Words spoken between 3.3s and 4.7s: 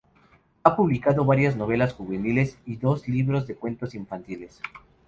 de cuentos infantiles.